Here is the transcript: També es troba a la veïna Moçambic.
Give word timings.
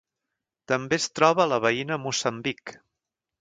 També 0.71 0.97
es 1.01 1.05
troba 1.19 1.43
a 1.43 1.47
la 1.51 1.59
veïna 1.67 1.99
Moçambic. 2.07 2.75